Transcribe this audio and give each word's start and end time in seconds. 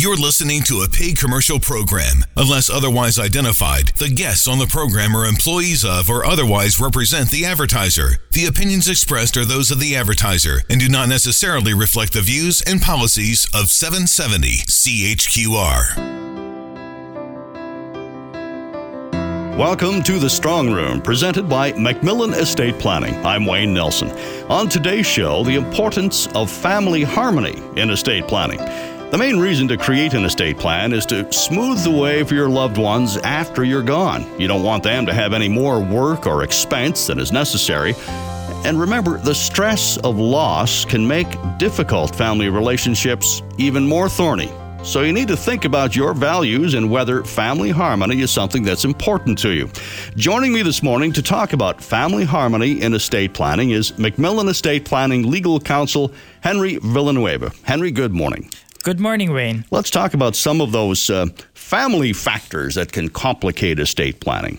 You're 0.00 0.16
listening 0.16 0.62
to 0.62 0.80
a 0.80 0.88
paid 0.88 1.18
commercial 1.18 1.60
program. 1.60 2.24
Unless 2.34 2.70
otherwise 2.70 3.18
identified, 3.18 3.88
the 3.98 4.08
guests 4.08 4.48
on 4.48 4.58
the 4.58 4.66
program 4.66 5.14
are 5.14 5.26
employees 5.26 5.84
of 5.84 6.08
or 6.08 6.24
otherwise 6.24 6.80
represent 6.80 7.28
the 7.28 7.44
advertiser. 7.44 8.16
The 8.30 8.46
opinions 8.46 8.88
expressed 8.88 9.36
are 9.36 9.44
those 9.44 9.70
of 9.70 9.78
the 9.78 9.94
advertiser 9.94 10.62
and 10.70 10.80
do 10.80 10.88
not 10.88 11.10
necessarily 11.10 11.74
reflect 11.74 12.14
the 12.14 12.22
views 12.22 12.62
and 12.62 12.80
policies 12.80 13.46
of 13.52 13.68
770 13.68 14.62
CHQR. 14.68 15.96
Welcome 19.58 20.02
to 20.04 20.18
the 20.18 20.30
Strong 20.30 20.72
Room, 20.72 21.02
presented 21.02 21.46
by 21.46 21.72
MacMillan 21.72 22.32
Estate 22.32 22.78
Planning. 22.78 23.14
I'm 23.16 23.44
Wayne 23.44 23.74
Nelson. 23.74 24.10
On 24.48 24.66
today's 24.66 25.04
show, 25.04 25.44
the 25.44 25.56
importance 25.56 26.26
of 26.28 26.50
family 26.50 27.02
harmony 27.02 27.62
in 27.76 27.90
estate 27.90 28.26
planning. 28.26 28.60
The 29.10 29.18
main 29.18 29.40
reason 29.40 29.66
to 29.66 29.76
create 29.76 30.14
an 30.14 30.24
estate 30.24 30.56
plan 30.56 30.92
is 30.92 31.04
to 31.06 31.32
smooth 31.32 31.82
the 31.82 31.90
way 31.90 32.22
for 32.22 32.34
your 32.34 32.48
loved 32.48 32.78
ones 32.78 33.16
after 33.16 33.64
you're 33.64 33.82
gone. 33.82 34.24
You 34.40 34.46
don't 34.46 34.62
want 34.62 34.84
them 34.84 35.04
to 35.06 35.12
have 35.12 35.32
any 35.32 35.48
more 35.48 35.80
work 35.80 36.28
or 36.28 36.44
expense 36.44 37.08
than 37.08 37.18
is 37.18 37.32
necessary. 37.32 37.96
And 38.64 38.78
remember, 38.78 39.18
the 39.18 39.34
stress 39.34 39.96
of 39.96 40.16
loss 40.16 40.84
can 40.84 41.04
make 41.04 41.26
difficult 41.58 42.14
family 42.14 42.50
relationships 42.50 43.42
even 43.58 43.84
more 43.84 44.08
thorny. 44.08 44.48
So 44.84 45.00
you 45.00 45.12
need 45.12 45.26
to 45.26 45.36
think 45.36 45.64
about 45.64 45.96
your 45.96 46.14
values 46.14 46.74
and 46.74 46.88
whether 46.88 47.24
family 47.24 47.70
harmony 47.70 48.20
is 48.20 48.30
something 48.30 48.62
that's 48.62 48.84
important 48.84 49.38
to 49.40 49.50
you. 49.50 49.68
Joining 50.14 50.52
me 50.52 50.62
this 50.62 50.84
morning 50.84 51.12
to 51.14 51.22
talk 51.22 51.52
about 51.52 51.82
family 51.82 52.24
harmony 52.24 52.80
in 52.80 52.94
estate 52.94 53.34
planning 53.34 53.70
is 53.70 53.90
MacMillan 53.92 54.48
Estate 54.48 54.84
Planning 54.84 55.28
Legal 55.28 55.58
Counsel 55.58 56.12
Henry 56.42 56.76
Villanueva. 56.76 57.50
Henry, 57.64 57.90
good 57.90 58.12
morning. 58.12 58.48
Good 58.82 58.98
morning, 58.98 59.34
Wayne. 59.34 59.66
Let's 59.70 59.90
talk 59.90 60.14
about 60.14 60.34
some 60.34 60.62
of 60.62 60.72
those 60.72 61.10
uh, 61.10 61.26
family 61.52 62.14
factors 62.14 62.76
that 62.76 62.92
can 62.92 63.10
complicate 63.10 63.78
estate 63.78 64.20
planning. 64.20 64.58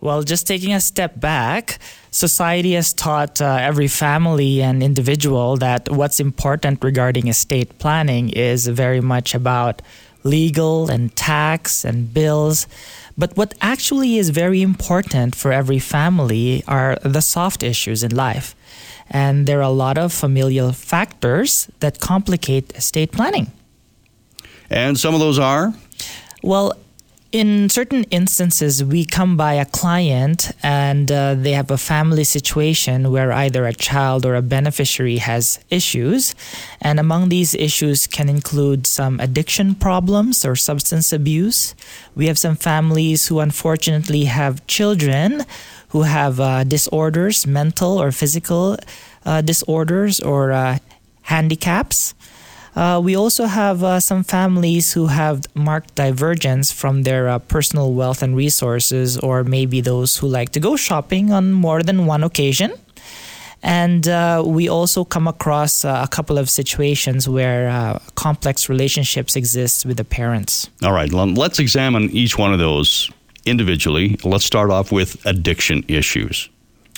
Well, 0.00 0.24
just 0.24 0.48
taking 0.48 0.74
a 0.74 0.80
step 0.80 1.20
back, 1.20 1.78
society 2.10 2.72
has 2.72 2.92
taught 2.92 3.40
uh, 3.40 3.58
every 3.60 3.86
family 3.86 4.62
and 4.62 4.82
individual 4.82 5.56
that 5.58 5.88
what's 5.88 6.18
important 6.18 6.82
regarding 6.82 7.28
estate 7.28 7.78
planning 7.78 8.30
is 8.30 8.66
very 8.66 9.00
much 9.00 9.32
about 9.32 9.80
legal 10.24 10.90
and 10.90 11.14
tax 11.14 11.84
and 11.84 12.12
bills. 12.12 12.66
But 13.16 13.36
what 13.36 13.54
actually 13.60 14.18
is 14.18 14.30
very 14.30 14.60
important 14.60 15.36
for 15.36 15.52
every 15.52 15.78
family 15.78 16.64
are 16.66 16.98
the 17.02 17.22
soft 17.22 17.62
issues 17.62 18.02
in 18.02 18.14
life. 18.14 18.56
And 19.10 19.46
there 19.46 19.58
are 19.58 19.62
a 19.62 19.70
lot 19.70 19.98
of 19.98 20.12
familial 20.12 20.72
factors 20.72 21.68
that 21.80 22.00
complicate 22.00 22.72
estate 22.74 23.12
planning. 23.12 23.52
And 24.68 24.98
some 24.98 25.14
of 25.14 25.20
those 25.20 25.38
are? 25.38 25.74
Well, 26.42 26.72
in 27.32 27.68
certain 27.68 28.04
instances, 28.04 28.82
we 28.82 29.04
come 29.04 29.36
by 29.36 29.54
a 29.54 29.64
client 29.64 30.52
and 30.62 31.10
uh, 31.10 31.34
they 31.34 31.52
have 31.52 31.70
a 31.70 31.78
family 31.78 32.24
situation 32.24 33.10
where 33.10 33.32
either 33.32 33.66
a 33.66 33.72
child 33.72 34.24
or 34.24 34.34
a 34.34 34.42
beneficiary 34.42 35.18
has 35.18 35.58
issues. 35.70 36.34
And 36.80 36.98
among 37.00 37.28
these 37.28 37.54
issues 37.54 38.06
can 38.06 38.28
include 38.28 38.86
some 38.86 39.20
addiction 39.20 39.74
problems 39.74 40.44
or 40.44 40.56
substance 40.56 41.12
abuse. 41.12 41.74
We 42.14 42.26
have 42.28 42.38
some 42.38 42.56
families 42.56 43.28
who 43.28 43.40
unfortunately 43.40 44.24
have 44.24 44.66
children 44.66 45.44
who 45.88 46.02
have 46.02 46.40
uh, 46.40 46.64
disorders, 46.64 47.46
mental 47.46 48.00
or 48.00 48.12
physical 48.12 48.76
uh, 49.24 49.40
disorders 49.40 50.20
or 50.20 50.52
uh, 50.52 50.78
handicaps. 51.22 52.14
Uh, 52.76 53.00
we 53.02 53.16
also 53.16 53.46
have 53.46 53.82
uh, 53.82 53.98
some 53.98 54.22
families 54.22 54.92
who 54.92 55.06
have 55.06 55.40
marked 55.54 55.94
divergence 55.94 56.70
from 56.70 57.04
their 57.04 57.26
uh, 57.26 57.38
personal 57.38 57.94
wealth 57.94 58.22
and 58.22 58.36
resources, 58.36 59.16
or 59.18 59.42
maybe 59.42 59.80
those 59.80 60.18
who 60.18 60.28
like 60.28 60.50
to 60.50 60.60
go 60.60 60.76
shopping 60.76 61.32
on 61.32 61.52
more 61.52 61.82
than 61.82 62.04
one 62.04 62.22
occasion. 62.22 62.70
And 63.62 64.06
uh, 64.06 64.42
we 64.46 64.68
also 64.68 65.04
come 65.04 65.26
across 65.26 65.84
uh, 65.84 66.02
a 66.04 66.08
couple 66.08 66.36
of 66.36 66.50
situations 66.50 67.26
where 67.26 67.70
uh, 67.70 67.98
complex 68.14 68.68
relationships 68.68 69.34
exist 69.34 69.86
with 69.86 69.96
the 69.96 70.04
parents. 70.04 70.68
All 70.82 70.92
right, 70.92 71.10
let's 71.10 71.58
examine 71.58 72.10
each 72.10 72.36
one 72.36 72.52
of 72.52 72.58
those 72.58 73.10
individually. 73.46 74.18
Let's 74.22 74.44
start 74.44 74.70
off 74.70 74.92
with 74.92 75.24
addiction 75.24 75.82
issues. 75.88 76.50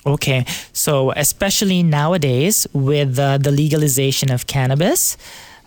Okay, 0.04 0.44
so 0.72 1.12
especially 1.12 1.82
nowadays 1.82 2.66
with 2.72 3.16
the 3.16 3.50
legalization 3.50 4.31
of 4.31 4.47
cannabis, 4.47 5.16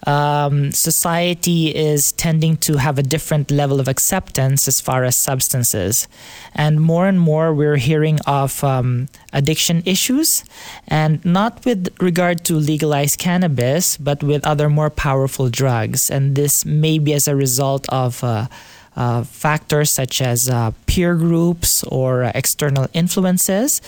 um, 0.07 0.71
society 0.71 1.75
is 1.75 2.11
tending 2.11 2.57
to 2.57 2.77
have 2.77 2.97
a 2.97 3.03
different 3.03 3.51
level 3.51 3.79
of 3.79 3.87
acceptance 3.87 4.67
as 4.67 4.81
far 4.81 5.03
as 5.03 5.15
substances. 5.15 6.07
And 6.53 6.81
more 6.81 7.07
and 7.07 7.19
more, 7.19 7.53
we're 7.53 7.77
hearing 7.77 8.19
of 8.25 8.63
um, 8.63 9.07
addiction 9.33 9.83
issues, 9.85 10.43
and 10.87 11.23
not 11.23 11.63
with 11.65 11.93
regard 12.01 12.43
to 12.45 12.55
legalized 12.55 13.19
cannabis, 13.19 13.97
but 13.97 14.23
with 14.23 14.45
other 14.45 14.69
more 14.69 14.89
powerful 14.89 15.49
drugs. 15.49 16.09
And 16.09 16.35
this 16.35 16.65
may 16.65 16.99
be 16.99 17.13
as 17.13 17.27
a 17.27 17.35
result 17.35 17.87
of 17.89 18.23
uh, 18.23 18.47
uh, 18.95 19.23
factors 19.23 19.89
such 19.89 20.21
as 20.21 20.49
uh, 20.49 20.71
peer 20.85 21.15
groups 21.15 21.83
or 21.83 22.23
external 22.35 22.87
influences. 22.93 23.81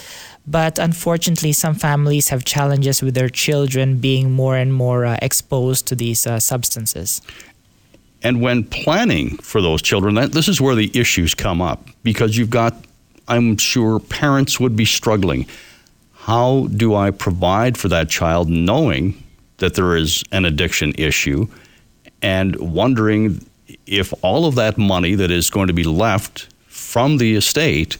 But 0.45 0.77
unfortunately, 0.77 1.53
some 1.53 1.73
families 1.73 2.29
have 2.29 2.43
challenges 2.43 3.01
with 3.01 3.13
their 3.13 3.29
children 3.29 3.97
being 3.99 4.31
more 4.31 4.57
and 4.57 4.73
more 4.73 5.05
uh, 5.05 5.17
exposed 5.21 5.87
to 5.87 5.95
these 5.95 6.27
uh, 6.27 6.39
substances. 6.39 7.21
And 8.21 8.41
when 8.41 8.63
planning 8.63 9.37
for 9.37 9.61
those 9.61 9.81
children, 9.81 10.15
that, 10.15 10.31
this 10.31 10.47
is 10.47 10.59
where 10.59 10.75
the 10.75 10.91
issues 10.93 11.33
come 11.33 11.61
up 11.61 11.87
because 12.03 12.37
you've 12.37 12.49
got, 12.49 12.73
I'm 13.27 13.57
sure, 13.57 13.99
parents 13.99 14.59
would 14.59 14.75
be 14.75 14.85
struggling. 14.85 15.45
How 16.13 16.67
do 16.67 16.95
I 16.95 17.11
provide 17.11 17.77
for 17.77 17.89
that 17.89 18.09
child 18.09 18.49
knowing 18.49 19.21
that 19.57 19.75
there 19.75 19.95
is 19.95 20.23
an 20.31 20.45
addiction 20.45 20.93
issue 20.97 21.47
and 22.21 22.55
wondering 22.55 23.45
if 23.85 24.13
all 24.23 24.45
of 24.45 24.55
that 24.55 24.77
money 24.77 25.15
that 25.15 25.31
is 25.31 25.49
going 25.49 25.67
to 25.67 25.73
be 25.73 25.83
left 25.83 26.47
from 26.67 27.17
the 27.17 27.35
estate 27.35 27.97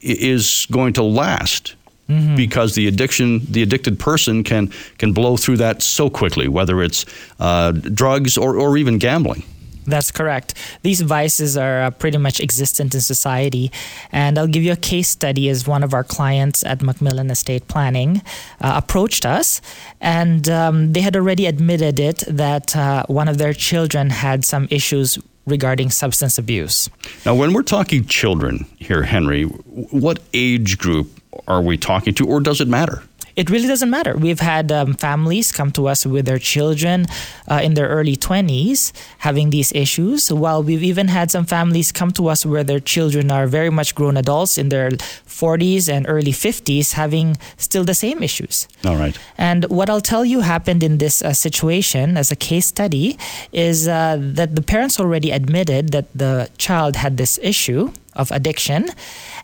is 0.00 0.66
going 0.70 0.92
to 0.94 1.02
last 1.02 1.74
mm-hmm. 2.08 2.36
because 2.36 2.74
the 2.74 2.86
addiction 2.86 3.40
the 3.50 3.62
addicted 3.62 3.98
person 3.98 4.42
can 4.44 4.72
can 4.98 5.12
blow 5.12 5.36
through 5.36 5.56
that 5.56 5.82
so 5.82 6.08
quickly 6.10 6.48
whether 6.48 6.82
it's 6.82 7.04
uh, 7.40 7.72
drugs 7.72 8.36
or, 8.38 8.56
or 8.56 8.76
even 8.76 8.98
gambling 8.98 9.42
that's 9.88 10.10
correct. 10.10 10.54
These 10.82 11.00
vices 11.00 11.56
are 11.56 11.82
uh, 11.82 11.90
pretty 11.90 12.18
much 12.18 12.40
existent 12.40 12.94
in 12.94 13.00
society. 13.00 13.72
And 14.12 14.38
I'll 14.38 14.46
give 14.46 14.62
you 14.62 14.72
a 14.72 14.76
case 14.76 15.08
study 15.08 15.48
as 15.48 15.66
one 15.66 15.82
of 15.82 15.94
our 15.94 16.04
clients 16.04 16.62
at 16.64 16.80
MacMillan 16.80 17.30
Estate 17.30 17.68
Planning 17.68 18.22
uh, 18.60 18.74
approached 18.76 19.24
us. 19.24 19.60
And 20.00 20.48
um, 20.48 20.92
they 20.92 21.00
had 21.00 21.16
already 21.16 21.46
admitted 21.46 21.98
it 21.98 22.22
that 22.28 22.76
uh, 22.76 23.04
one 23.06 23.28
of 23.28 23.38
their 23.38 23.54
children 23.54 24.10
had 24.10 24.44
some 24.44 24.68
issues 24.70 25.18
regarding 25.48 25.90
substance 25.90 26.38
abuse. 26.38 26.88
Now, 27.26 27.34
when 27.34 27.52
we're 27.52 27.62
talking 27.62 28.04
children 28.04 28.66
here, 28.78 29.02
Henry, 29.02 29.44
what 29.44 30.20
age 30.32 30.78
group 30.78 31.10
are 31.46 31.62
we 31.62 31.76
talking 31.76 32.14
to, 32.14 32.26
or 32.26 32.40
does 32.40 32.60
it 32.60 32.68
matter? 32.68 33.02
It 33.38 33.48
really 33.50 33.68
doesn't 33.68 33.88
matter. 33.88 34.16
We've 34.16 34.40
had 34.40 34.72
um, 34.72 34.94
families 34.94 35.52
come 35.52 35.70
to 35.78 35.86
us 35.86 36.04
with 36.04 36.26
their 36.26 36.40
children 36.40 37.06
uh, 37.46 37.60
in 37.62 37.74
their 37.74 37.86
early 37.86 38.16
20s 38.16 38.90
having 39.18 39.50
these 39.50 39.70
issues, 39.72 40.32
while 40.32 40.60
we've 40.60 40.82
even 40.82 41.06
had 41.06 41.30
some 41.30 41.46
families 41.46 41.92
come 41.92 42.10
to 42.18 42.26
us 42.26 42.44
where 42.44 42.64
their 42.64 42.80
children 42.80 43.30
are 43.30 43.46
very 43.46 43.70
much 43.70 43.94
grown 43.94 44.16
adults 44.16 44.58
in 44.58 44.70
their 44.70 44.90
40s 44.90 45.88
and 45.88 46.04
early 46.08 46.32
50s 46.32 46.94
having 46.94 47.36
still 47.56 47.84
the 47.84 47.94
same 47.94 48.24
issues. 48.24 48.66
All 48.84 48.96
right. 48.96 49.16
And 49.38 49.64
what 49.66 49.88
I'll 49.88 50.00
tell 50.00 50.24
you 50.24 50.40
happened 50.40 50.82
in 50.82 50.98
this 50.98 51.22
uh, 51.22 51.32
situation 51.32 52.16
as 52.16 52.32
a 52.32 52.36
case 52.36 52.66
study 52.66 53.16
is 53.52 53.86
uh, 53.86 54.16
that 54.20 54.56
the 54.56 54.62
parents 54.62 54.98
already 54.98 55.30
admitted 55.30 55.92
that 55.92 56.06
the 56.12 56.50
child 56.58 56.96
had 56.96 57.16
this 57.16 57.38
issue 57.40 57.92
of 58.18 58.30
addiction. 58.30 58.88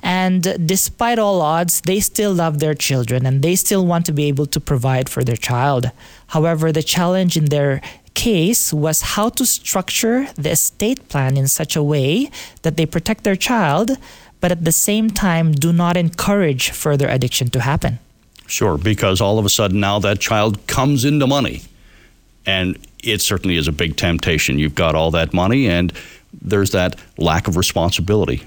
And 0.02 0.66
despite 0.66 1.18
all 1.18 1.40
odds, 1.40 1.80
they 1.80 2.00
still 2.00 2.34
love 2.34 2.58
their 2.58 2.74
children 2.74 3.24
and 3.24 3.40
they 3.40 3.56
still 3.56 3.86
want 3.86 4.04
to 4.06 4.12
be 4.12 4.24
able 4.24 4.46
to 4.46 4.60
provide 4.60 5.08
for 5.08 5.24
their 5.24 5.36
child. 5.36 5.90
However, 6.28 6.72
the 6.72 6.82
challenge 6.82 7.36
in 7.36 7.46
their 7.46 7.80
case 8.14 8.72
was 8.72 9.00
how 9.00 9.28
to 9.30 9.46
structure 9.46 10.26
the 10.34 10.50
estate 10.50 11.08
plan 11.08 11.36
in 11.36 11.48
such 11.48 11.74
a 11.76 11.82
way 11.82 12.30
that 12.62 12.76
they 12.76 12.86
protect 12.86 13.24
their 13.24 13.36
child, 13.36 13.92
but 14.40 14.52
at 14.52 14.64
the 14.64 14.72
same 14.72 15.10
time 15.10 15.52
do 15.52 15.72
not 15.72 15.96
encourage 15.96 16.70
further 16.70 17.08
addiction 17.08 17.48
to 17.50 17.60
happen. 17.60 17.98
Sure, 18.46 18.76
because 18.76 19.20
all 19.20 19.38
of 19.38 19.46
a 19.46 19.48
sudden 19.48 19.80
now 19.80 19.98
that 19.98 20.20
child 20.20 20.66
comes 20.66 21.04
into 21.04 21.26
money. 21.26 21.62
And 22.46 22.78
it 23.02 23.22
certainly 23.22 23.56
is 23.56 23.68
a 23.68 23.72
big 23.72 23.96
temptation. 23.96 24.58
You've 24.58 24.74
got 24.74 24.94
all 24.94 25.10
that 25.12 25.32
money, 25.32 25.66
and 25.66 25.92
there's 26.42 26.72
that 26.72 27.00
lack 27.16 27.48
of 27.48 27.56
responsibility. 27.56 28.44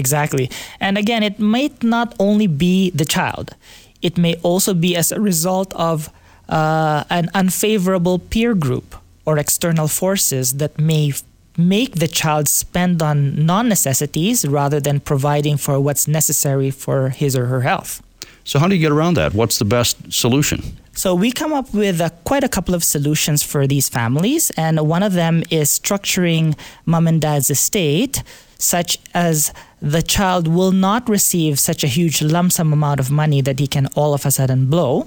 Exactly. 0.00 0.50
And 0.80 0.96
again, 0.96 1.22
it 1.22 1.38
might 1.38 1.76
not 1.82 2.08
only 2.18 2.48
be 2.66 2.90
the 3.00 3.04
child, 3.04 3.54
it 4.00 4.14
may 4.16 4.34
also 4.42 4.72
be 4.74 4.96
as 4.96 5.12
a 5.12 5.20
result 5.20 5.70
of 5.74 6.10
uh, 6.48 7.04
an 7.10 7.28
unfavorable 7.34 8.18
peer 8.18 8.54
group 8.54 8.88
or 9.26 9.38
external 9.38 9.88
forces 9.88 10.46
that 10.54 10.72
may 10.78 11.12
make 11.56 11.92
the 11.96 12.08
child 12.08 12.48
spend 12.48 13.02
on 13.02 13.44
non 13.44 13.68
necessities 13.68 14.46
rather 14.46 14.80
than 14.80 15.00
providing 15.00 15.56
for 15.58 15.78
what's 15.78 16.08
necessary 16.08 16.70
for 16.70 17.10
his 17.10 17.36
or 17.36 17.46
her 17.46 17.60
health. 17.60 18.02
So, 18.44 18.58
how 18.58 18.66
do 18.68 18.74
you 18.74 18.80
get 18.80 18.92
around 18.92 19.14
that? 19.14 19.34
What's 19.34 19.58
the 19.58 19.66
best 19.76 20.12
solution? 20.12 20.58
So, 20.94 21.14
we 21.14 21.30
come 21.30 21.52
up 21.52 21.68
with 21.74 22.00
uh, 22.00 22.08
quite 22.24 22.44
a 22.44 22.48
couple 22.48 22.74
of 22.74 22.82
solutions 22.82 23.42
for 23.42 23.66
these 23.66 23.88
families, 23.88 24.50
and 24.56 24.80
one 24.88 25.02
of 25.02 25.12
them 25.12 25.42
is 25.50 25.68
structuring 25.68 26.56
mom 26.86 27.06
and 27.06 27.20
dad's 27.20 27.50
estate 27.50 28.22
such 28.60 28.98
as 29.14 29.52
the 29.82 30.02
child 30.02 30.46
will 30.46 30.72
not 30.72 31.08
receive 31.08 31.58
such 31.58 31.82
a 31.82 31.86
huge 31.86 32.22
lump 32.22 32.52
sum 32.52 32.72
amount 32.72 33.00
of 33.00 33.10
money 33.10 33.40
that 33.40 33.58
he 33.58 33.66
can 33.66 33.86
all 33.94 34.14
of 34.14 34.26
a 34.26 34.30
sudden 34.30 34.66
blow 34.66 35.06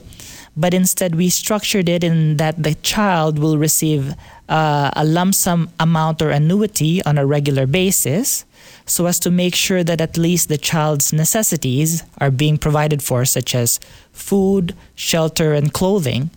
but 0.55 0.73
instead 0.73 1.15
we 1.15 1.29
structured 1.29 1.89
it 1.89 2.03
in 2.03 2.37
that 2.37 2.61
the 2.61 2.75
child 2.75 3.39
will 3.39 3.57
receive 3.57 4.13
uh, 4.49 4.91
a 4.95 5.03
lump 5.03 5.33
sum 5.33 5.69
amount 5.79 6.21
or 6.21 6.29
annuity 6.29 7.03
on 7.03 7.17
a 7.17 7.25
regular 7.25 7.65
basis 7.65 8.45
so 8.85 9.05
as 9.05 9.19
to 9.19 9.31
make 9.31 9.55
sure 9.55 9.83
that 9.83 10.01
at 10.01 10.17
least 10.17 10.49
the 10.49 10.57
child's 10.57 11.13
necessities 11.13 12.03
are 12.19 12.31
being 12.31 12.57
provided 12.57 13.01
for, 13.01 13.25
such 13.25 13.55
as 13.55 13.79
food, 14.11 14.75
shelter, 14.95 15.53
and 15.53 15.73
clothing, 15.73 16.29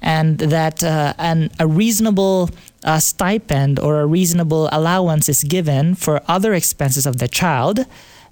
and 0.00 0.38
that 0.38 0.84
uh, 0.84 1.14
an, 1.18 1.50
a 1.58 1.66
reasonable 1.66 2.50
uh, 2.84 2.98
stipend 2.98 3.78
or 3.78 4.00
a 4.00 4.06
reasonable 4.06 4.68
allowance 4.72 5.28
is 5.28 5.44
given 5.44 5.94
for 5.94 6.22
other 6.28 6.54
expenses 6.54 7.06
of 7.06 7.18
the 7.18 7.28
child 7.28 7.86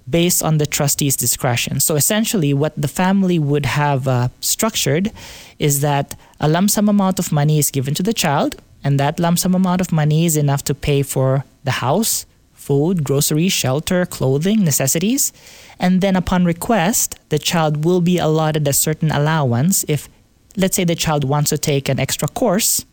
based 0.09 0.41
on 0.41 0.57
the 0.57 0.65
trustee's 0.65 1.17
discretion. 1.17 1.79
So 1.79 1.95
essentially, 1.95 2.53
what 2.53 2.73
the 2.77 2.87
family 2.87 3.39
would 3.39 3.65
have 3.65 4.07
uh, 4.07 4.29
structured 4.39 5.11
is 5.59 5.81
that 5.81 6.17
a 6.39 6.47
lump 6.47 6.69
sum 6.69 6.87
amount 6.87 7.19
of 7.19 7.31
money 7.31 7.59
is 7.59 7.71
given 7.71 7.93
to 7.95 8.03
the 8.03 8.13
child, 8.13 8.55
and 8.83 8.99
that 8.99 9.19
lump 9.19 9.39
sum 9.39 9.53
amount 9.53 9.81
of 9.81 9.91
money 9.91 10.25
is 10.25 10.37
enough 10.37 10.63
to 10.65 10.73
pay 10.73 11.03
for 11.03 11.43
the 11.65 11.71
house, 11.71 12.25
food, 12.53 13.03
groceries, 13.03 13.51
shelter, 13.51 14.05
clothing, 14.05 14.63
necessities. 14.63 15.33
And 15.77 15.99
then, 15.99 16.15
upon 16.15 16.45
request, 16.45 17.19
the 17.29 17.39
child 17.39 17.83
will 17.83 18.01
be 18.01 18.17
allotted 18.17 18.67
a 18.67 18.73
certain 18.73 19.11
allowance 19.11 19.83
if, 19.89 20.07
let's 20.55 20.77
say, 20.77 20.85
the 20.85 20.95
child 20.95 21.25
wants 21.25 21.49
to 21.49 21.57
take 21.57 21.89
an 21.89 21.99
extra 21.99 22.29
course 22.29 22.85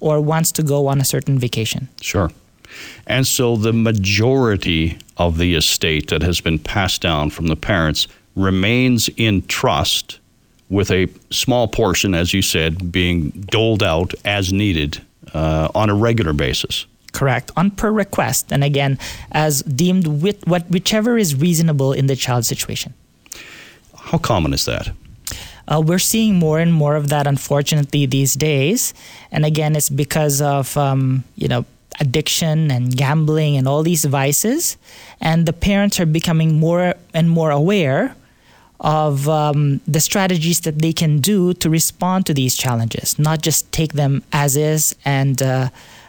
or 0.00 0.20
wants 0.20 0.52
to 0.52 0.62
go 0.62 0.86
on 0.86 1.00
a 1.00 1.04
certain 1.04 1.38
vacation. 1.38 1.88
Sure. 2.00 2.30
And 3.06 3.26
so 3.26 3.56
the 3.56 3.72
majority 3.72 4.98
of 5.16 5.38
the 5.38 5.54
estate 5.54 6.08
that 6.08 6.22
has 6.22 6.40
been 6.40 6.58
passed 6.58 7.00
down 7.00 7.30
from 7.30 7.46
the 7.46 7.56
parents 7.56 8.06
remains 8.36 9.08
in 9.16 9.42
trust 9.46 10.20
with 10.70 10.90
a 10.90 11.08
small 11.30 11.66
portion, 11.66 12.14
as 12.14 12.34
you 12.34 12.42
said, 12.42 12.92
being 12.92 13.30
doled 13.30 13.82
out 13.82 14.14
as 14.24 14.52
needed 14.52 15.02
uh, 15.34 15.68
on 15.74 15.90
a 15.90 15.94
regular 15.94 16.32
basis. 16.32 16.86
Correct, 17.12 17.50
on 17.56 17.70
per 17.70 17.90
request, 17.90 18.52
and 18.52 18.62
again, 18.62 18.98
as 19.32 19.62
deemed 19.62 20.06
with 20.06 20.46
what 20.46 20.68
whichever 20.70 21.16
is 21.16 21.34
reasonable 21.34 21.92
in 21.92 22.06
the 22.06 22.14
child's 22.14 22.46
situation. 22.46 22.92
How 23.96 24.18
common 24.18 24.52
is 24.52 24.66
that? 24.66 24.90
Uh, 25.70 25.80
we're 25.84 25.98
seeing 25.98 26.34
more 26.36 26.58
and 26.58 26.72
more 26.72 26.96
of 26.96 27.08
that, 27.10 27.26
unfortunately, 27.26 28.06
these 28.06 28.34
days. 28.34 28.94
And 29.30 29.44
again, 29.44 29.76
it's 29.76 29.90
because 29.90 30.40
of 30.40 30.76
um, 30.76 31.24
you 31.36 31.48
know 31.48 31.64
addiction 32.00 32.70
and 32.70 32.96
gambling 32.96 33.56
and 33.56 33.68
all 33.68 33.82
these 33.82 34.04
vices, 34.04 34.76
and 35.20 35.46
the 35.46 35.52
parents 35.52 36.00
are 36.00 36.06
becoming 36.06 36.58
more 36.58 36.94
and 37.12 37.28
more 37.28 37.50
aware 37.50 38.16
of 38.80 39.28
um, 39.28 39.80
the 39.86 40.00
strategies 40.00 40.60
that 40.60 40.78
they 40.78 40.92
can 40.92 41.18
do 41.18 41.52
to 41.54 41.68
respond 41.68 42.26
to 42.26 42.34
these 42.34 42.56
challenges, 42.56 43.18
not 43.18 43.42
just 43.42 43.70
take 43.72 43.92
them 43.94 44.22
as 44.32 44.56
is 44.56 44.94
and 45.04 45.42
uh, 45.42 45.68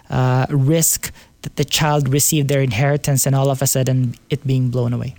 uh, 0.09 0.45
risk 0.49 1.11
that 1.41 1.55
the 1.55 1.65
child 1.65 2.09
receive 2.09 2.47
their 2.47 2.61
inheritance 2.61 3.25
and 3.25 3.35
all 3.35 3.49
of 3.49 3.61
a 3.61 3.67
sudden 3.67 4.13
it 4.29 4.45
being 4.45 4.69
blown 4.69 4.93
away. 4.93 5.15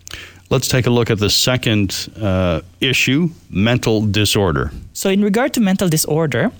Let's 0.50 0.66
take 0.66 0.86
a 0.86 0.90
look 0.90 1.10
at 1.10 1.20
the 1.20 1.30
second 1.30 2.08
uh, 2.20 2.62
issue 2.80 3.28
mental 3.50 4.04
disorder. 4.04 4.72
So, 4.92 5.08
in 5.08 5.22
regard 5.22 5.54
to 5.54 5.60
mental 5.60 5.88
disorder, 5.88 6.50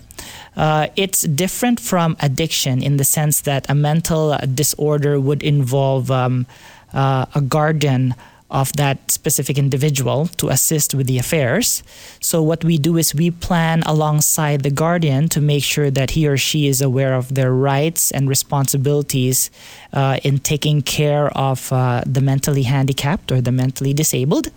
uh, 0.57 0.87
it's 0.95 1.23
different 1.23 1.81
from 1.81 2.17
addiction 2.21 2.83
in 2.85 2.99
the 2.99 3.05
sense 3.05 3.41
that 3.41 3.69
a 3.69 3.75
mental 3.75 4.39
disorder 4.55 5.19
would 5.19 5.43
involve 5.43 6.09
um, 6.09 6.47
uh, 6.93 7.27
a 7.35 7.41
guardian 7.41 8.15
of 8.51 8.73
that 8.75 9.11
specific 9.11 9.57
individual 9.57 10.27
to 10.37 10.49
assist 10.49 10.95
with 10.95 11.07
the 11.07 11.19
affairs. 11.19 11.83
So, 12.21 12.43
what 12.43 12.65
we 12.65 12.79
do 12.79 12.97
is 12.97 13.15
we 13.15 13.31
plan 13.31 13.83
alongside 13.87 14.63
the 14.63 14.71
guardian 14.71 15.29
to 15.31 15.41
make 15.41 15.63
sure 15.63 15.91
that 15.91 16.11
he 16.11 16.27
or 16.27 16.37
she 16.37 16.67
is 16.67 16.83
aware 16.83 17.15
of 17.15 17.35
their 17.35 17.53
rights 17.53 18.11
and 18.11 18.29
responsibilities 18.29 19.51
uh, 19.93 20.19
in 20.25 20.39
taking 20.39 20.83
care 20.83 21.29
of 21.37 21.73
uh, 21.73 22.03
the 22.07 22.21
mentally 22.21 22.65
handicapped 22.65 23.31
or 23.31 23.41
the 23.41 23.53
mentally 23.53 23.95
disabled. 23.95 24.49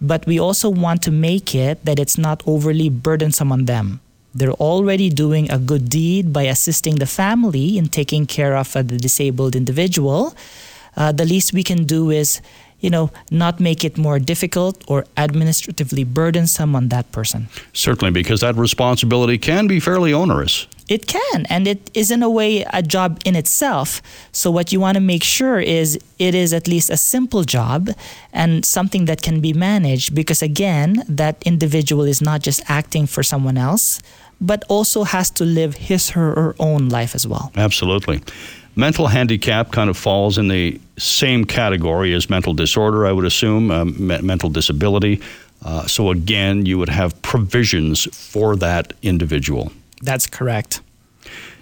But 0.00 0.26
we 0.26 0.38
also 0.38 0.68
want 0.68 1.02
to 1.02 1.10
make 1.10 1.54
it 1.54 1.84
that 1.84 1.98
it's 1.98 2.18
not 2.18 2.42
overly 2.46 2.88
burdensome 2.88 3.52
on 3.52 3.66
them. 3.66 4.00
They're 4.34 4.52
already 4.52 5.10
doing 5.10 5.50
a 5.50 5.58
good 5.58 5.90
deed 5.90 6.32
by 6.32 6.44
assisting 6.44 6.96
the 6.96 7.06
family 7.06 7.76
in 7.76 7.88
taking 7.88 8.26
care 8.26 8.56
of 8.56 8.74
uh, 8.74 8.82
the 8.82 8.96
disabled 8.96 9.54
individual. 9.54 10.34
Uh, 10.96 11.12
the 11.12 11.24
least 11.24 11.52
we 11.52 11.62
can 11.62 11.84
do 11.84 12.10
is 12.10 12.40
you 12.82 12.90
know, 12.90 13.10
not 13.30 13.60
make 13.60 13.84
it 13.84 13.96
more 13.96 14.18
difficult 14.18 14.84
or 14.86 15.06
administratively 15.16 16.04
burdensome 16.04 16.76
on 16.76 16.88
that 16.88 17.10
person. 17.12 17.48
Certainly, 17.72 18.12
because 18.12 18.40
that 18.40 18.56
responsibility 18.56 19.38
can 19.38 19.66
be 19.66 19.80
fairly 19.80 20.12
onerous. 20.12 20.66
It 20.88 21.06
can, 21.06 21.46
and 21.48 21.66
it 21.66 21.90
is 21.94 22.10
in 22.10 22.22
a 22.22 22.28
way 22.28 22.66
a 22.72 22.82
job 22.82 23.20
in 23.24 23.36
itself. 23.36 24.02
So, 24.32 24.50
what 24.50 24.72
you 24.72 24.80
want 24.80 24.96
to 24.96 25.00
make 25.00 25.22
sure 25.22 25.60
is 25.60 25.98
it 26.18 26.34
is 26.34 26.52
at 26.52 26.66
least 26.66 26.90
a 26.90 26.96
simple 26.96 27.44
job 27.44 27.88
and 28.32 28.64
something 28.64 29.06
that 29.06 29.22
can 29.22 29.40
be 29.40 29.52
managed 29.52 30.14
because, 30.14 30.42
again, 30.42 31.04
that 31.08 31.42
individual 31.46 32.02
is 32.02 32.20
not 32.20 32.42
just 32.42 32.60
acting 32.68 33.06
for 33.06 33.22
someone 33.22 33.56
else, 33.56 34.02
but 34.40 34.64
also 34.68 35.04
has 35.04 35.30
to 35.30 35.44
live 35.44 35.76
his, 35.76 36.10
her, 36.10 36.34
her 36.34 36.56
own 36.58 36.88
life 36.88 37.14
as 37.14 37.26
well. 37.26 37.52
Absolutely. 37.56 38.20
Mental 38.74 39.06
handicap 39.06 39.70
kind 39.70 39.90
of 39.90 39.96
falls 39.96 40.38
in 40.38 40.48
the 40.48 40.80
same 40.98 41.44
category 41.44 42.14
as 42.14 42.30
mental 42.30 42.54
disorder, 42.54 43.06
I 43.06 43.12
would 43.12 43.26
assume, 43.26 43.70
um, 43.70 44.06
me- 44.06 44.20
mental 44.22 44.48
disability. 44.48 45.20
Uh, 45.64 45.86
so, 45.86 46.10
again, 46.10 46.66
you 46.66 46.78
would 46.78 46.88
have 46.88 47.20
provisions 47.22 48.04
for 48.12 48.56
that 48.56 48.94
individual. 49.02 49.72
That's 50.02 50.26
correct. 50.26 50.80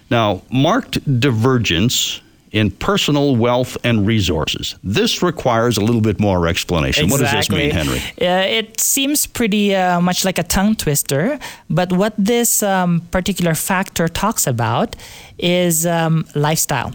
Now, 0.09 0.41
marked 0.51 1.19
divergence 1.19 2.21
in 2.51 2.69
personal 2.71 3.35
wealth 3.35 3.77
and 3.83 4.05
resources. 4.05 4.75
This 4.83 5.23
requires 5.23 5.77
a 5.77 5.81
little 5.81 6.01
bit 6.01 6.19
more 6.19 6.47
explanation. 6.47 7.05
Exactly. 7.05 7.25
What 7.25 7.31
does 7.31 7.47
this 7.47 7.49
mean, 7.49 7.71
Henry? 7.71 7.99
Uh, 8.21 8.59
it 8.59 8.79
seems 8.79 9.25
pretty 9.25 9.75
uh, 9.75 10.01
much 10.01 10.25
like 10.25 10.37
a 10.37 10.43
tongue 10.43 10.75
twister, 10.75 11.39
but 11.69 11.93
what 11.93 12.13
this 12.17 12.61
um, 12.61 13.01
particular 13.11 13.55
factor 13.55 14.07
talks 14.07 14.47
about 14.47 14.95
is 15.37 15.85
um, 15.85 16.25
lifestyle. 16.35 16.93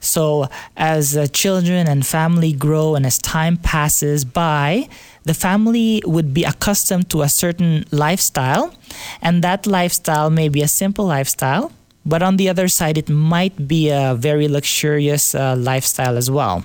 So, 0.00 0.48
as 0.76 1.16
uh, 1.16 1.26
children 1.26 1.88
and 1.88 2.06
family 2.06 2.52
grow 2.52 2.94
and 2.94 3.04
as 3.04 3.18
time 3.18 3.56
passes 3.56 4.24
by, 4.24 4.88
the 5.24 5.34
family 5.34 6.02
would 6.06 6.32
be 6.32 6.44
accustomed 6.44 7.10
to 7.10 7.22
a 7.22 7.28
certain 7.28 7.84
lifestyle, 7.90 8.72
and 9.20 9.42
that 9.42 9.66
lifestyle 9.66 10.30
may 10.30 10.48
be 10.48 10.62
a 10.62 10.68
simple 10.68 11.06
lifestyle, 11.06 11.72
but 12.06 12.22
on 12.22 12.36
the 12.36 12.48
other 12.48 12.68
side, 12.68 12.96
it 12.96 13.08
might 13.08 13.68
be 13.68 13.90
a 13.90 14.14
very 14.14 14.48
luxurious 14.48 15.34
uh, 15.34 15.56
lifestyle 15.56 16.16
as 16.16 16.30
well. 16.30 16.64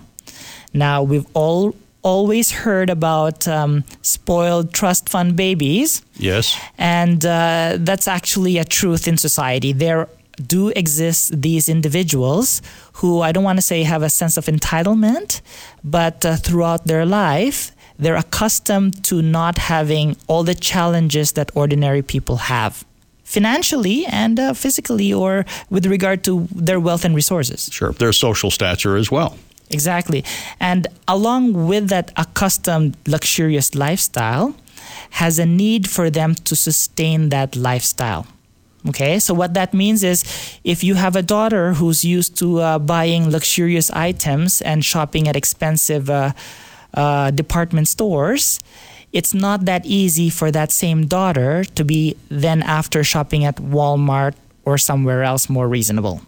Now, 0.74 1.04
we've 1.04 1.26
all 1.34 1.76
always 2.04 2.52
heard 2.52 2.90
about 2.90 3.48
um, 3.48 3.84
spoiled 4.02 4.74
trust 4.74 5.10
fund 5.10 5.36
babies. 5.36 6.02
Yes. 6.16 6.58
And 6.78 7.26
uh, 7.26 7.78
that's 7.80 8.08
actually 8.08 8.58
a 8.58 8.66
truth 8.66 9.08
in 9.08 9.18
society. 9.18 9.74
There 9.74 10.08
do 10.48 10.70
exist 10.70 11.40
these 11.42 11.70
individuals 11.70 12.62
who 12.94 13.22
I 13.22 13.32
don't 13.32 13.44
want 13.44 13.58
to 13.58 13.62
say 13.62 13.84
have 13.84 14.02
a 14.02 14.10
sense 14.10 14.38
of 14.38 14.46
entitlement, 14.46 15.42
but 15.84 16.26
uh, 16.26 16.38
throughout 16.38 16.88
their 16.88 17.06
life, 17.06 17.72
they're 18.00 18.16
accustomed 18.16 19.04
to 19.06 19.22
not 19.22 19.58
having 19.60 20.18
all 20.28 20.44
the 20.44 20.56
challenges 20.56 21.34
that 21.34 21.52
ordinary 21.54 22.02
people 22.02 22.38
have 22.38 22.84
financially 23.32 24.06
and 24.08 24.40
uh, 24.40 24.54
physically 24.54 25.14
or 25.14 25.46
with 25.70 25.86
regard 25.86 26.20
to 26.28 26.48
their 26.54 26.80
wealth 26.80 27.06
and 27.06 27.16
resources. 27.16 27.70
Sure. 27.72 27.94
Their 27.94 28.14
social 28.14 28.52
stature 28.52 28.98
as 28.98 29.10
well. 29.10 29.38
Exactly. 29.70 30.24
And 30.60 30.88
along 31.08 31.44
with 31.68 31.88
that 31.90 32.12
accustomed 32.18 32.98
luxurious 33.08 33.74
lifestyle, 33.74 34.54
has 35.12 35.40
a 35.40 35.46
need 35.46 35.90
for 35.90 36.10
them 36.10 36.36
to 36.36 36.56
sustain 36.56 37.30
that 37.30 37.56
lifestyle. 37.56 38.28
Okay, 38.90 39.20
so 39.20 39.34
what 39.34 39.54
that 39.54 39.74
means 39.74 40.04
is 40.04 40.24
if 40.64 40.84
you 40.84 40.96
have 40.96 41.16
a 41.16 41.22
daughter 41.22 41.74
who's 41.74 42.04
used 42.04 42.36
to 42.40 42.60
uh, 42.60 42.80
buying 42.80 43.30
luxurious 43.30 43.92
items 43.92 44.60
and 44.62 44.84
shopping 44.84 45.28
at 45.28 45.36
expensive 45.36 46.10
uh, 46.10 46.32
uh, 46.94 47.32
department 47.32 47.88
stores, 47.88 48.60
it's 49.14 49.34
not 49.34 49.66
that 49.66 49.86
easy 49.86 50.30
for 50.30 50.52
that 50.52 50.72
same 50.72 51.06
daughter 51.06 51.64
to 51.76 51.84
be 51.84 52.16
then 52.30 52.62
after 52.64 53.04
shopping 53.04 53.44
at 53.44 53.58
Walmart 53.58 54.36
or 54.64 54.78
somewhere 54.78 55.24
else 55.24 55.50
more 55.50 55.68
reasonable. 55.68 56.22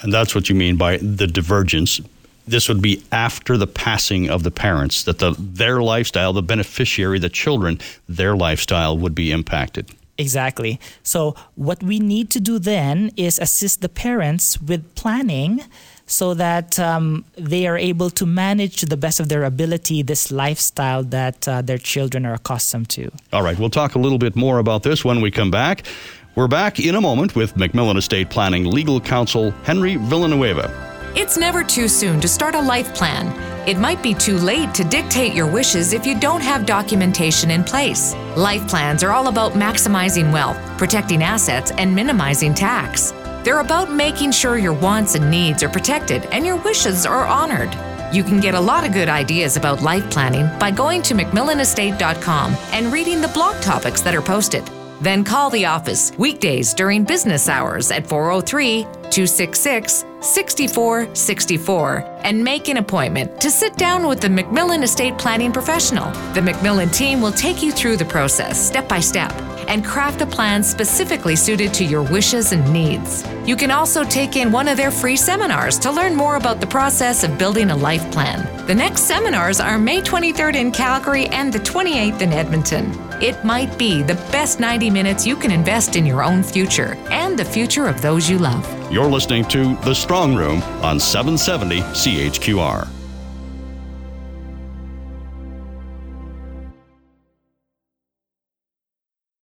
And 0.00 0.12
that's 0.12 0.34
what 0.34 0.48
you 0.48 0.54
mean 0.54 0.76
by 0.76 0.98
the 0.98 1.26
divergence. 1.26 2.00
This 2.46 2.68
would 2.68 2.82
be 2.82 3.02
after 3.10 3.56
the 3.56 3.66
passing 3.66 4.28
of 4.28 4.42
the 4.42 4.50
parents, 4.50 5.04
that 5.04 5.18
the, 5.18 5.34
their 5.38 5.82
lifestyle, 5.82 6.32
the 6.32 6.42
beneficiary, 6.42 7.18
the 7.18 7.30
children, 7.30 7.80
their 8.08 8.36
lifestyle 8.36 8.98
would 8.98 9.14
be 9.14 9.32
impacted. 9.32 9.90
Exactly. 10.18 10.78
So, 11.02 11.34
what 11.56 11.82
we 11.82 11.98
need 11.98 12.30
to 12.30 12.40
do 12.40 12.58
then 12.58 13.10
is 13.16 13.38
assist 13.38 13.80
the 13.80 13.88
parents 13.88 14.60
with 14.60 14.94
planning 14.94 15.62
so 16.06 16.34
that 16.34 16.78
um, 16.78 17.24
they 17.36 17.66
are 17.66 17.78
able 17.78 18.10
to 18.10 18.26
manage 18.26 18.76
to 18.76 18.86
the 18.86 18.96
best 18.96 19.20
of 19.20 19.28
their 19.28 19.44
ability 19.44 20.02
this 20.02 20.30
lifestyle 20.30 21.02
that 21.02 21.48
uh, 21.48 21.62
their 21.62 21.78
children 21.78 22.26
are 22.26 22.34
accustomed 22.34 22.88
to. 22.90 23.10
All 23.32 23.42
right, 23.42 23.58
we'll 23.58 23.70
talk 23.70 23.94
a 23.94 23.98
little 23.98 24.18
bit 24.18 24.36
more 24.36 24.58
about 24.58 24.82
this 24.82 25.04
when 25.04 25.20
we 25.20 25.30
come 25.30 25.50
back. 25.50 25.86
We're 26.34 26.48
back 26.48 26.80
in 26.80 26.96
a 26.96 27.00
moment 27.00 27.36
with 27.36 27.54
MacMillan 27.54 27.96
Estate 27.96 28.28
Planning 28.28 28.64
legal 28.64 29.00
counsel 29.00 29.52
Henry 29.62 29.96
Villanueva. 29.96 30.68
It's 31.16 31.36
never 31.36 31.62
too 31.62 31.86
soon 31.86 32.20
to 32.20 32.26
start 32.26 32.56
a 32.56 32.60
life 32.60 32.92
plan. 32.92 33.28
It 33.68 33.78
might 33.78 34.02
be 34.02 34.14
too 34.14 34.36
late 34.36 34.74
to 34.74 34.82
dictate 34.82 35.32
your 35.32 35.46
wishes 35.46 35.92
if 35.92 36.04
you 36.04 36.18
don't 36.18 36.40
have 36.40 36.66
documentation 36.66 37.52
in 37.52 37.62
place. 37.62 38.14
Life 38.36 38.66
plans 38.66 39.04
are 39.04 39.12
all 39.12 39.28
about 39.28 39.52
maximizing 39.52 40.32
wealth, 40.32 40.58
protecting 40.76 41.22
assets, 41.22 41.70
and 41.70 41.94
minimizing 41.94 42.52
tax. 42.52 43.12
They're 43.44 43.60
about 43.60 43.92
making 43.92 44.32
sure 44.32 44.56
your 44.56 44.72
wants 44.72 45.14
and 45.14 45.30
needs 45.30 45.62
are 45.62 45.68
protected 45.68 46.24
and 46.32 46.46
your 46.46 46.56
wishes 46.56 47.04
are 47.04 47.26
honored. 47.26 47.68
You 48.14 48.24
can 48.24 48.40
get 48.40 48.54
a 48.54 48.60
lot 48.60 48.86
of 48.86 48.94
good 48.94 49.10
ideas 49.10 49.58
about 49.58 49.82
life 49.82 50.10
planning 50.10 50.48
by 50.58 50.70
going 50.70 51.02
to 51.02 51.14
McMillanestate.com 51.14 52.56
and 52.72 52.90
reading 52.90 53.20
the 53.20 53.28
blog 53.28 53.60
topics 53.60 54.00
that 54.00 54.14
are 54.14 54.22
posted. 54.22 54.64
Then 55.02 55.24
call 55.24 55.50
the 55.50 55.66
office 55.66 56.10
weekdays 56.16 56.72
during 56.72 57.04
business 57.04 57.50
hours 57.50 57.90
at 57.90 58.06
403 58.06 58.84
266 59.10 60.06
6464 60.20 62.20
and 62.22 62.42
make 62.42 62.68
an 62.68 62.78
appointment 62.78 63.42
to 63.42 63.50
sit 63.50 63.76
down 63.76 64.06
with 64.06 64.22
the 64.22 64.28
MacMillan 64.28 64.82
Estate 64.82 65.18
Planning 65.18 65.52
professional. 65.52 66.10
The 66.32 66.40
MacMillan 66.40 66.94
team 66.94 67.20
will 67.20 67.32
take 67.32 67.62
you 67.62 67.72
through 67.72 67.98
the 67.98 68.06
process 68.06 68.58
step 68.58 68.88
by 68.88 69.00
step 69.00 69.32
and 69.68 69.84
craft 69.84 70.20
a 70.20 70.26
plan 70.26 70.62
specifically 70.62 71.36
suited 71.36 71.72
to 71.74 71.84
your 71.84 72.02
wishes 72.02 72.52
and 72.52 72.72
needs. 72.72 73.24
You 73.46 73.56
can 73.56 73.70
also 73.70 74.04
take 74.04 74.36
in 74.36 74.52
one 74.52 74.68
of 74.68 74.76
their 74.76 74.90
free 74.90 75.16
seminars 75.16 75.78
to 75.80 75.90
learn 75.90 76.14
more 76.14 76.36
about 76.36 76.60
the 76.60 76.66
process 76.66 77.24
of 77.24 77.38
building 77.38 77.70
a 77.70 77.76
life 77.76 78.10
plan. 78.10 78.66
The 78.66 78.74
next 78.74 79.02
seminars 79.02 79.60
are 79.60 79.78
May 79.78 80.00
23rd 80.00 80.54
in 80.56 80.72
Calgary 80.72 81.26
and 81.26 81.52
the 81.52 81.58
28th 81.60 82.20
in 82.20 82.32
Edmonton. 82.32 82.92
It 83.22 83.44
might 83.44 83.78
be 83.78 84.02
the 84.02 84.16
best 84.32 84.60
90 84.60 84.90
minutes 84.90 85.26
you 85.26 85.36
can 85.36 85.50
invest 85.50 85.96
in 85.96 86.06
your 86.06 86.22
own 86.22 86.42
future 86.42 86.94
and 87.10 87.38
the 87.38 87.44
future 87.44 87.86
of 87.86 88.02
those 88.02 88.28
you 88.28 88.38
love. 88.38 88.64
You're 88.92 89.10
listening 89.10 89.44
to 89.46 89.76
The 89.84 89.94
Strong 89.94 90.34
Room 90.34 90.62
on 90.82 90.98
770 90.98 91.80
CHQR. 91.80 93.03